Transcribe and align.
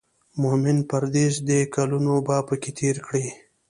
مومن 0.41 0.77
پردېس 0.89 1.35
دی 1.47 1.59
کلونه 1.75 2.13
به 2.25 2.37
پکې 2.47 2.71
تېر 2.77 2.95
کړي. 3.05 3.27